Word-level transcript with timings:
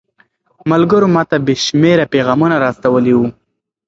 ملګرو 0.71 1.07
ماته 1.15 1.35
بې 1.45 1.53
شمېره 1.65 2.05
پيغامونه 2.13 2.55
را 2.61 2.67
استولي 2.73 3.13
وو. 3.15 3.27